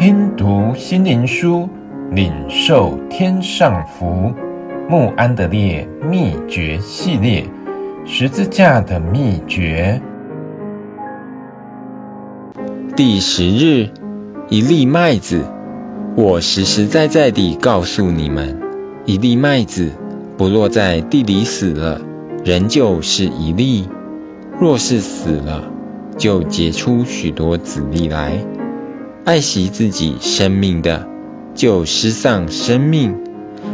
[0.00, 1.68] 听读心灵书，
[2.12, 4.32] 领受天上福。
[4.88, 7.44] 慕安德烈秘诀系列，
[8.06, 10.00] 十字架的秘诀。
[12.96, 13.90] 第十日，
[14.48, 15.44] 一粒麦子。
[16.16, 18.58] 我实实在在地告诉你们，
[19.04, 19.90] 一粒麦子
[20.38, 22.00] 不落在地里死了，
[22.42, 23.86] 仍旧是一粒；
[24.58, 25.62] 若是死了，
[26.16, 28.32] 就结出许多子粒来。
[29.30, 31.06] 爱惜自己生命的，
[31.54, 33.12] 就失丧生命；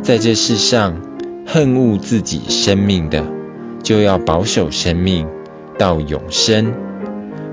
[0.00, 1.02] 在这世上
[1.44, 3.26] 恨恶自己生命的，
[3.82, 5.26] 就要保守生命
[5.76, 6.72] 到永生。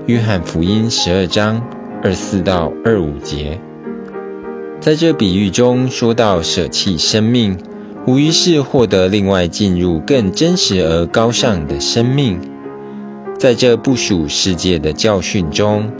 [0.06, 1.66] 约翰福音十二章
[2.00, 3.58] 二四到二五节。
[4.78, 7.58] 在这比喻中说到舍弃生命，
[8.06, 12.38] 无疑是获得另外进入更真实而高尚的生命。
[13.40, 15.90] 在这不属世界的教训中，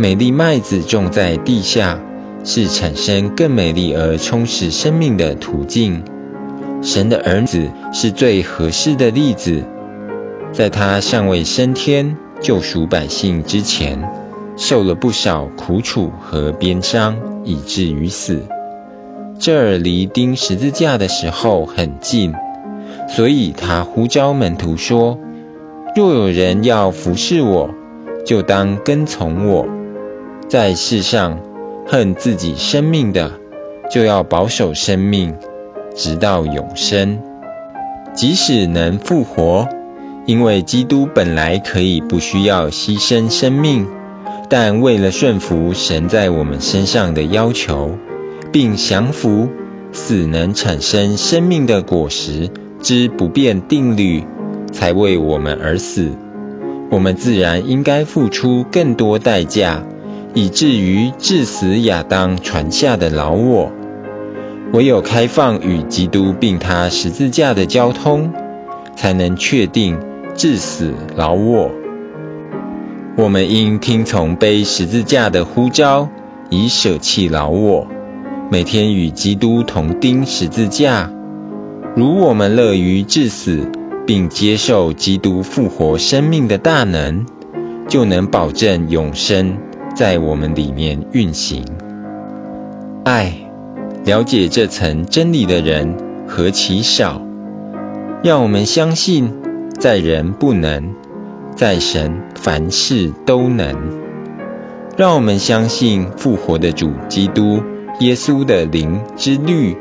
[0.00, 2.00] 美丽麦子种在地下，
[2.44, 6.04] 是产生更美丽而充实生命的途径。
[6.82, 9.64] 神的儿子是最合适的例子，
[10.52, 14.08] 在他尚未升天救赎百姓之前，
[14.56, 17.16] 受了不少苦楚和鞭伤。
[17.44, 18.42] 以至于死，
[19.40, 22.34] 这儿离钉十字架的时候很近，
[23.08, 25.18] 所以他呼召门徒说
[25.96, 27.70] ：“若有人要服侍我，
[28.26, 29.66] 就当跟从我。
[30.48, 31.40] 在世上
[31.86, 33.32] 恨自己生命的，
[33.90, 35.34] 就要保守生命，
[35.94, 37.18] 直到永生。
[38.14, 39.68] 即使能复活，
[40.24, 43.86] 因为基督本来可以不需要牺牲生命。”
[44.50, 47.98] 但为了顺服神在我们身上的要求，
[48.50, 49.50] 并降服
[49.92, 52.48] 死能产生生命的果实
[52.80, 54.24] 之不变定律，
[54.72, 56.12] 才为我们而死。
[56.90, 59.82] 我们自然应该付出更多代价，
[60.34, 63.72] 以至于致死亚当传下的老我。
[64.72, 68.30] 唯有开放与基督并他十字架的交通，
[68.94, 69.98] 才能确定
[70.34, 71.70] 致死老我。
[73.16, 76.08] 我们应听从背十字架的呼召，
[76.50, 77.86] 以舍弃老我，
[78.50, 81.10] 每天与基督同钉十字架。
[81.96, 83.72] 如我们乐于致死，
[84.06, 87.26] 并接受基督复活生命的大能，
[87.88, 89.56] 就能保证永生
[89.98, 91.64] 在我们里面运行。
[93.04, 93.34] 爱，
[94.04, 95.96] 了解这层真理的人
[96.28, 97.20] 何其少！
[98.22, 99.34] 让我们相信，
[99.80, 100.94] 在人不能。
[101.56, 103.74] 在神凡事都能，
[104.96, 107.60] 让我们相信复活的主基督
[107.98, 109.76] 耶稣的灵之律，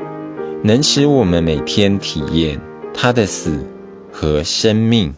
[0.63, 2.59] 能使我们每天体验
[2.91, 3.63] 他的死
[4.11, 5.13] 和生命。